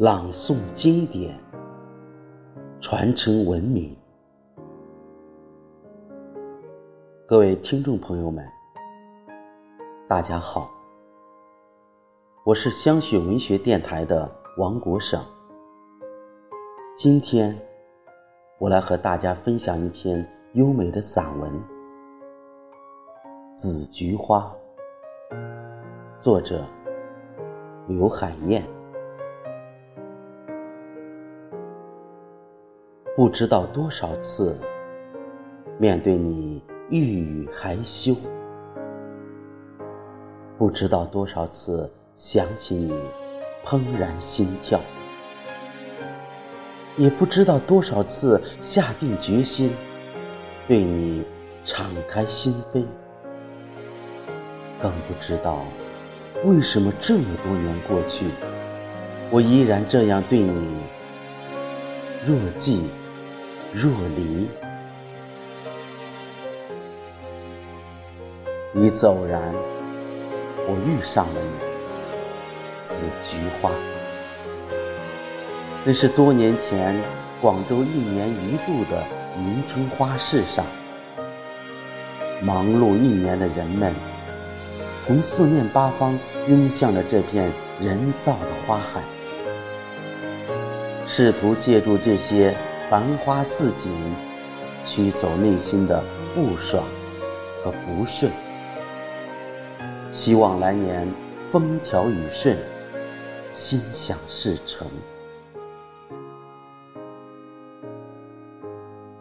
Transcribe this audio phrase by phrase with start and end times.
[0.00, 1.38] 朗诵经典，
[2.80, 3.94] 传承文明。
[7.26, 8.42] 各位听众朋友们，
[10.08, 10.70] 大家好，
[12.46, 14.26] 我是香雪文学电台的
[14.56, 15.22] 王国省。
[16.96, 17.54] 今天，
[18.58, 21.52] 我来和大家分享一篇优美的散文
[23.54, 24.50] 《紫菊花》，
[26.18, 26.64] 作者
[27.86, 28.64] 刘海燕。
[33.16, 34.56] 不知道多少次，
[35.78, 38.14] 面对你欲语还休；
[40.56, 42.94] 不知道多少次想起你，
[43.64, 44.78] 怦然心跳；
[46.96, 49.72] 也不知道多少次下定决心，
[50.68, 51.24] 对你
[51.64, 52.84] 敞开心扉。
[54.80, 55.64] 更不知道，
[56.44, 58.26] 为什么这么多年过去，
[59.32, 60.78] 我依然这样对你
[62.24, 62.88] 若即。
[63.72, 64.50] 若离，
[68.74, 69.54] 一次偶然，
[70.66, 71.50] 我遇上了你，
[72.80, 73.70] 紫菊花。
[75.84, 77.00] 那是多年前
[77.40, 79.04] 广州一年一度的
[79.38, 80.66] 迎春花市上，
[82.42, 83.94] 忙碌一年的人们，
[84.98, 86.18] 从四面八方
[86.48, 89.00] 拥向了这片人造的花海，
[91.06, 92.52] 试图借助这些。
[92.90, 93.88] 繁花似锦，
[94.84, 96.02] 驱走内心的
[96.34, 96.82] 不爽
[97.62, 98.32] 和不顺，
[100.10, 101.08] 希望来年
[101.52, 102.58] 风调雨顺，
[103.52, 104.88] 心想事成。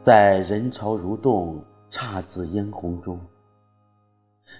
[0.00, 3.20] 在人潮如动、姹紫嫣红中，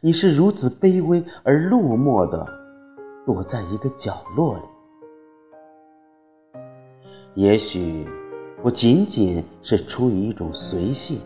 [0.00, 2.46] 你是如此卑微而落寞的，
[3.26, 4.62] 躲在一个角落里。
[7.34, 8.08] 也许。
[8.66, 11.20] 我仅仅是出于一种随性，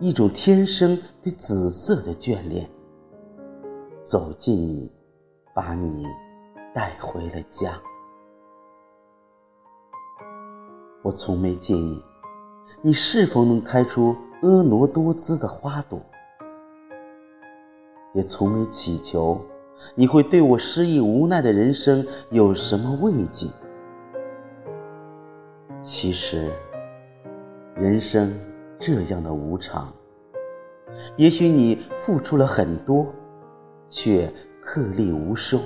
[0.00, 2.66] 一种天生对紫色的眷恋，
[4.02, 4.90] 走进你，
[5.54, 6.06] 把你
[6.74, 7.74] 带回了家。
[11.02, 12.02] 我从没介意
[12.80, 16.00] 你是否能开出婀娜多姿的花朵，
[18.14, 19.38] 也从没祈求
[19.94, 23.48] 你会对我失意无奈的人生有什么慰藉。
[25.84, 26.50] 其实，
[27.76, 28.32] 人生
[28.78, 29.92] 这样的无常，
[31.14, 33.12] 也许你付出了很多，
[33.90, 35.60] 却颗粒无收。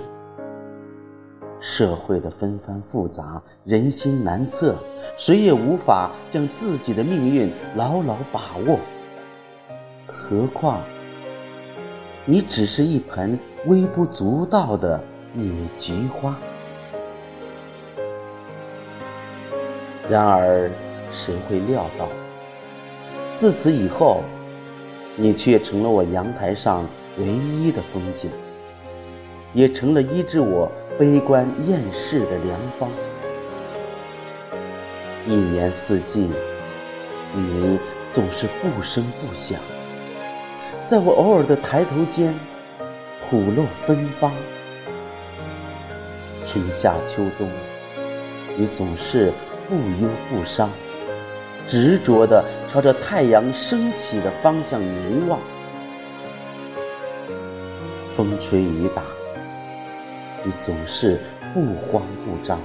[1.60, 4.74] 社会的纷繁复杂，人心难测，
[5.16, 8.80] 谁也无法将自己的命运牢牢把握。
[10.08, 10.80] 何况，
[12.24, 15.00] 你只是一盆微不足道的
[15.36, 16.36] 野菊花。
[20.08, 20.70] 然而，
[21.10, 22.08] 谁会料到，
[23.34, 24.22] 自此以后，
[25.16, 26.88] 你却成了我阳台上
[27.18, 28.30] 唯一的风景，
[29.52, 32.88] 也成了医治我悲观厌世的良方。
[35.26, 36.30] 一年四季，
[37.34, 37.78] 你
[38.10, 39.60] 总是不声不响，
[40.86, 42.34] 在我偶尔的抬头间，
[43.28, 44.32] 吐露芬芳。
[46.46, 47.46] 春夏秋冬，
[48.56, 49.34] 你总是。
[49.68, 50.70] 不忧不伤，
[51.66, 55.38] 执着地朝着太阳升起的方向凝望。
[58.16, 59.02] 风吹雨打，
[60.42, 61.20] 你总是
[61.52, 62.58] 不慌不张。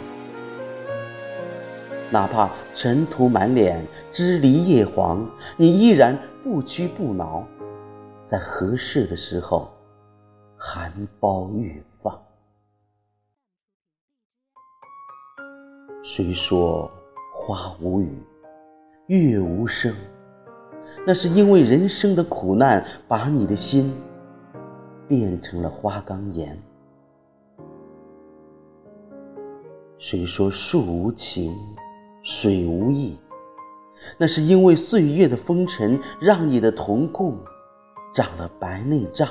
[2.10, 7.46] 哪怕尘土满脸，枝离叶黄，你依然不屈不挠，
[8.24, 9.74] 在合适的时候，
[10.56, 12.22] 含苞欲放。
[16.06, 16.92] 谁说
[17.34, 18.22] 花无语，
[19.08, 19.96] 月无声？
[21.08, 23.96] 那是因为人生的苦难，把你的心
[25.08, 26.62] 变成了花岗岩。
[29.98, 31.56] 谁说树无情，
[32.22, 33.18] 水无意？
[34.18, 37.40] 那是因为岁月的风尘，让你的瞳孔
[38.14, 39.30] 长了白内障。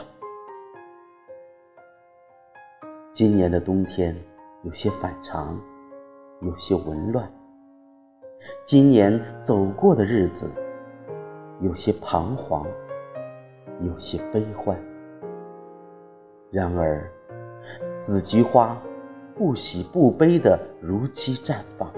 [3.12, 4.16] 今年的冬天
[4.62, 5.60] 有些反常。
[6.44, 7.32] 有些紊乱，
[8.64, 10.50] 今年走过的日子，
[11.60, 12.66] 有些彷徨，
[13.80, 14.76] 有些悲欢。
[16.50, 17.08] 然而，
[18.00, 18.76] 紫菊花
[19.36, 21.88] 不喜不悲的如期绽放。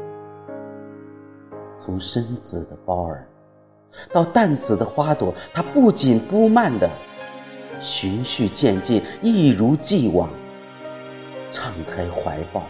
[1.79, 3.27] 从深紫的苞儿
[4.13, 6.91] 到淡紫的花朵，它不紧不慢的
[7.81, 10.29] 循序渐进，一如既往，
[11.51, 12.63] 敞开怀抱。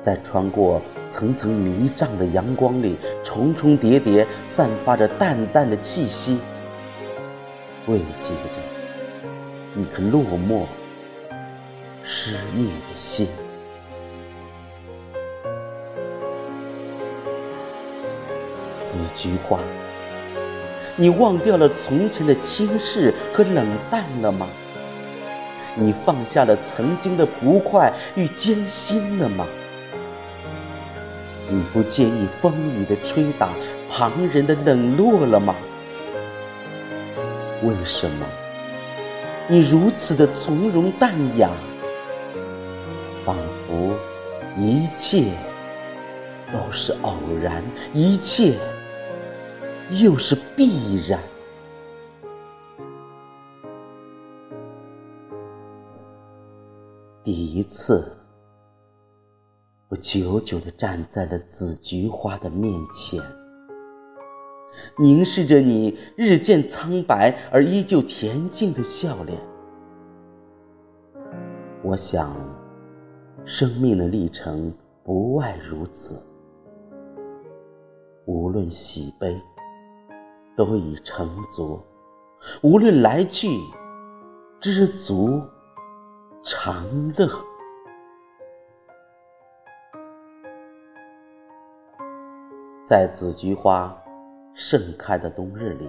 [0.00, 6.38] 在穿过层层迷障的阳光里，重重叠叠，散发着淡淡的气息，
[7.86, 10.64] 慰藉着一颗落寞、
[12.02, 13.28] 失意的心。
[18.80, 19.60] 紫菊花，
[20.96, 24.48] 你忘掉了从前的轻视和冷淡了吗？
[25.76, 29.46] 你放下了曾经的不快与艰辛了吗？
[31.50, 33.50] 你不介意风雨的吹打，
[33.88, 35.54] 旁人的冷落了吗？
[37.64, 38.26] 为什么
[39.48, 41.50] 你如此的从容淡雅，
[43.24, 43.36] 仿
[43.66, 43.94] 佛
[44.56, 45.32] 一切
[46.52, 48.54] 都是偶然，一切
[49.90, 51.20] 又是必然？
[57.24, 58.19] 第一次。
[59.90, 63.20] 我久久地站在了紫菊花的面前，
[64.96, 69.36] 凝视着你日渐苍白而依旧恬静的笑脸。
[71.82, 72.32] 我想，
[73.44, 74.72] 生命的历程
[75.02, 76.24] 不外如此。
[78.26, 79.36] 无论喜悲，
[80.56, 81.84] 都已成足；
[82.62, 83.48] 无论来去，
[84.60, 85.42] 知足
[86.44, 87.28] 常乐。
[92.90, 93.96] 在紫菊花
[94.52, 95.88] 盛开的冬日里，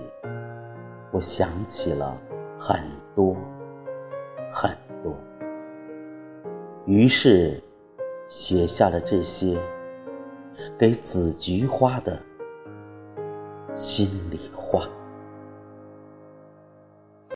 [1.12, 2.16] 我想起了
[2.60, 2.80] 很
[3.16, 3.36] 多
[4.54, 4.70] 很
[5.02, 5.12] 多，
[6.86, 7.60] 于是
[8.28, 9.58] 写下了这些
[10.78, 12.22] 给紫菊花的
[13.74, 14.88] 心里话。